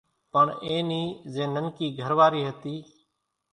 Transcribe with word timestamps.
پڻ 0.33 0.45
اين 0.63 0.83
نِي 0.89 1.03
زين 1.33 1.49
ننڪي 1.55 1.87
گھر 1.99 2.11
واري 2.19 2.41
ھتي 2.49 2.75